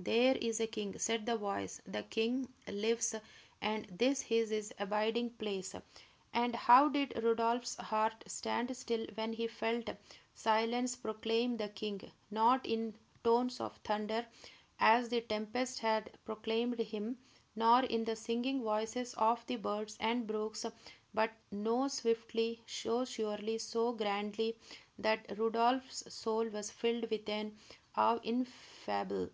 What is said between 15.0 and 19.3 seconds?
the tempest had proclaimed him, nor in the singing voices